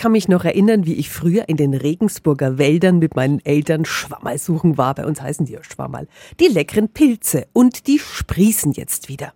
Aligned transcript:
kann 0.00 0.12
mich 0.12 0.28
noch 0.28 0.46
erinnern, 0.46 0.86
wie 0.86 0.94
ich 0.94 1.10
früher 1.10 1.46
in 1.50 1.58
den 1.58 1.74
Regensburger 1.74 2.56
Wäldern 2.56 3.00
mit 3.00 3.16
meinen 3.16 3.38
Eltern 3.44 3.84
Schwammerl 3.84 4.38
suchen 4.38 4.78
war. 4.78 4.94
Bei 4.94 5.04
uns 5.04 5.20
heißen 5.20 5.44
die 5.44 5.52
ja 5.52 5.62
Schwammerl. 5.62 6.08
Die 6.40 6.46
leckeren 6.46 6.90
Pilze. 6.90 7.48
Und 7.52 7.86
die 7.86 7.98
sprießen 7.98 8.72
jetzt 8.72 9.10
wieder. 9.10 9.34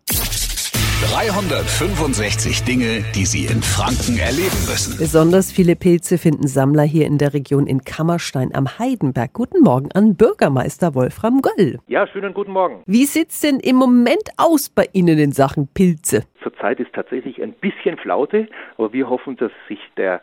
365 1.12 2.64
Dinge, 2.64 3.04
die 3.14 3.26
Sie 3.26 3.44
in 3.44 3.60
Franken 3.60 4.16
erleben 4.16 4.56
müssen. 4.66 4.96
Besonders 4.96 5.52
viele 5.52 5.76
Pilze 5.76 6.16
finden 6.16 6.46
Sammler 6.46 6.84
hier 6.84 7.06
in 7.06 7.18
der 7.18 7.34
Region 7.34 7.66
in 7.66 7.84
Kammerstein 7.84 8.54
am 8.54 8.78
Heidenberg. 8.78 9.34
Guten 9.34 9.60
Morgen 9.62 9.90
an 9.92 10.16
Bürgermeister 10.16 10.94
Wolfram 10.94 11.42
Göll. 11.42 11.78
Ja, 11.88 12.06
schönen 12.06 12.32
guten 12.32 12.52
Morgen. 12.52 12.82
Wie 12.86 13.04
sieht's 13.04 13.42
denn 13.42 13.60
im 13.60 13.76
Moment 13.76 14.30
aus 14.38 14.70
bei 14.70 14.88
Ihnen 14.94 15.18
in 15.18 15.32
Sachen 15.32 15.68
Pilze? 15.74 16.22
Zurzeit 16.42 16.80
ist 16.80 16.94
tatsächlich 16.94 17.42
ein 17.42 17.52
bisschen 17.52 17.98
Flaute, 17.98 18.48
aber 18.78 18.92
wir 18.94 19.08
hoffen, 19.08 19.36
dass 19.36 19.52
sich 19.68 19.80
der 19.96 20.22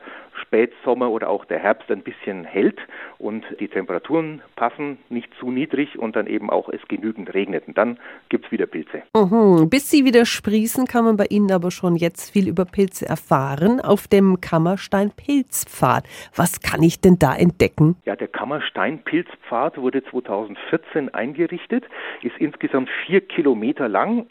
Spätsommer 0.51 1.09
oder 1.09 1.29
auch 1.29 1.45
der 1.45 1.59
Herbst 1.59 1.89
ein 1.89 2.03
bisschen 2.03 2.43
hält 2.43 2.77
und 3.21 3.45
die 3.59 3.67
Temperaturen 3.67 4.41
passen, 4.55 4.97
nicht 5.09 5.29
zu 5.39 5.51
niedrig 5.51 5.97
und 5.97 6.15
dann 6.15 6.27
eben 6.27 6.49
auch 6.49 6.69
es 6.69 6.81
genügend 6.87 7.33
regnet. 7.33 7.67
Und 7.67 7.77
dann 7.77 7.99
gibt 8.29 8.45
es 8.45 8.51
wieder 8.51 8.65
Pilze. 8.65 9.03
Mhm. 9.15 9.69
Bis 9.69 9.89
sie 9.89 10.05
wieder 10.05 10.25
sprießen, 10.25 10.87
kann 10.87 11.05
man 11.05 11.17
bei 11.17 11.25
Ihnen 11.29 11.51
aber 11.51 11.71
schon 11.71 11.95
jetzt 11.95 12.31
viel 12.31 12.47
über 12.47 12.65
Pilze 12.65 13.07
erfahren 13.07 13.79
auf 13.79 14.07
dem 14.07 14.41
Kammerstein-Pilzpfad. 14.41 16.03
Was 16.35 16.61
kann 16.61 16.81
ich 16.83 16.99
denn 16.99 17.17
da 17.19 17.35
entdecken? 17.35 17.95
Ja, 18.05 18.15
der 18.15 18.27
Kammerstein-Pilzpfad 18.27 19.77
wurde 19.77 20.03
2014 20.03 21.13
eingerichtet, 21.13 21.85
ist 22.23 22.37
insgesamt 22.39 22.89
vier 23.05 23.21
Kilometer 23.21 23.87
lang, 23.87 24.25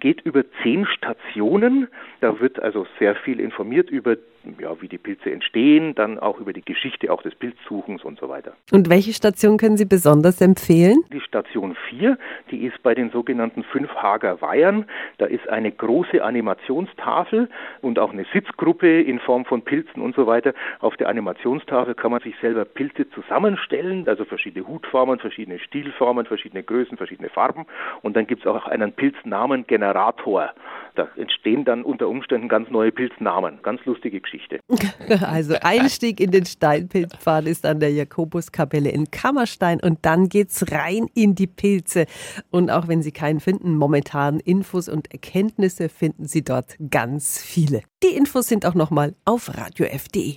geht 0.00 0.20
über 0.22 0.44
zehn 0.62 0.86
Stationen. 0.86 1.88
Da 2.20 2.38
wird 2.40 2.60
also 2.60 2.86
sehr 2.98 3.16
viel 3.16 3.40
informiert 3.40 3.90
über 3.90 4.16
ja, 4.60 4.80
wie 4.80 4.88
die 4.88 4.98
Pilze 4.98 5.30
entstehen, 5.30 5.94
dann 5.94 6.18
auch 6.18 6.38
über 6.38 6.52
die 6.52 6.64
Geschichte 6.64 7.12
auch 7.12 7.22
des 7.22 7.34
Pilzsuchens 7.34 8.04
und 8.04 8.18
so 8.18 8.28
weiter. 8.28 8.35
Und 8.72 8.90
welche 8.90 9.12
Station 9.12 9.58
können 9.58 9.76
Sie 9.76 9.84
besonders 9.84 10.40
empfehlen? 10.40 11.04
Die 11.12 11.20
Station 11.20 11.76
4, 11.88 12.18
die 12.50 12.64
ist 12.64 12.82
bei 12.82 12.94
den 12.94 13.10
sogenannten 13.10 13.62
Fünfhager 13.64 14.40
Weihern. 14.40 14.86
Da 15.18 15.26
ist 15.26 15.48
eine 15.48 15.70
große 15.70 16.22
Animationstafel 16.22 17.48
und 17.80 17.98
auch 17.98 18.12
eine 18.12 18.24
Sitzgruppe 18.32 19.02
in 19.02 19.18
Form 19.20 19.44
von 19.44 19.62
Pilzen 19.62 20.02
und 20.02 20.14
so 20.14 20.26
weiter. 20.26 20.52
Auf 20.80 20.96
der 20.96 21.08
Animationstafel 21.08 21.94
kann 21.94 22.10
man 22.10 22.20
sich 22.20 22.34
selber 22.40 22.64
Pilze 22.64 23.08
zusammenstellen, 23.10 24.08
also 24.08 24.24
verschiedene 24.24 24.66
Hutformen, 24.66 25.18
verschiedene 25.18 25.58
Stilformen, 25.58 26.26
verschiedene 26.26 26.62
Größen, 26.62 26.96
verschiedene 26.96 27.28
Farben. 27.28 27.66
Und 28.02 28.16
dann 28.16 28.26
gibt 28.26 28.42
es 28.42 28.46
auch 28.46 28.66
einen 28.66 28.92
Pilznamengenerator. 28.92 30.50
Da 30.96 31.08
entstehen 31.16 31.64
dann 31.64 31.82
unter 31.82 32.08
Umständen 32.08 32.48
ganz 32.48 32.70
neue 32.70 32.90
Pilznamen. 32.90 33.60
Ganz 33.62 33.84
lustige 33.84 34.20
Geschichte. 34.20 34.60
Also 35.20 35.56
Einstieg 35.62 36.20
in 36.20 36.30
den 36.30 36.46
Steinpilzpfad 36.46 37.46
ist 37.46 37.66
an 37.66 37.80
der 37.80 37.90
Jakobuskapelle 37.92 38.90
in 38.90 39.10
Kammerstein 39.10 39.80
und 39.80 40.04
dann 40.04 40.28
geht's 40.28 40.72
rein 40.72 41.06
in 41.14 41.34
die 41.34 41.46
Pilze. 41.46 42.06
Und 42.50 42.70
auch 42.70 42.88
wenn 42.88 43.02
Sie 43.02 43.12
keinen 43.12 43.40
finden, 43.40 43.76
momentan 43.76 44.40
Infos 44.40 44.88
und 44.88 45.12
Erkenntnisse 45.12 45.88
finden 45.88 46.26
Sie 46.26 46.42
dort 46.42 46.76
ganz 46.90 47.42
viele. 47.42 47.82
Die 48.02 48.16
Infos 48.16 48.48
sind 48.48 48.66
auch 48.66 48.74
nochmal 48.74 49.14
auf 49.24 49.56
radiof.de. 49.56 50.36